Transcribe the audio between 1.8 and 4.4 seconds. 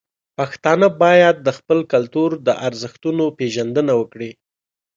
کلتور د ارزښتونو پیژندنه وکړي.